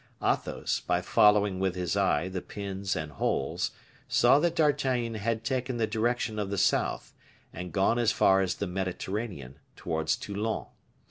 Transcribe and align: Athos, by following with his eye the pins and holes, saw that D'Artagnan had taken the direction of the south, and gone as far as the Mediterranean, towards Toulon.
Athos, 0.23 0.79
by 0.79 0.99
following 0.99 1.59
with 1.59 1.75
his 1.75 1.95
eye 1.95 2.27
the 2.27 2.41
pins 2.41 2.95
and 2.95 3.11
holes, 3.11 3.69
saw 4.07 4.39
that 4.39 4.55
D'Artagnan 4.55 5.13
had 5.13 5.43
taken 5.43 5.77
the 5.77 5.85
direction 5.85 6.39
of 6.39 6.49
the 6.49 6.57
south, 6.57 7.13
and 7.53 7.71
gone 7.71 7.99
as 7.99 8.11
far 8.11 8.41
as 8.41 8.55
the 8.55 8.65
Mediterranean, 8.65 9.59
towards 9.75 10.15
Toulon. 10.15 10.65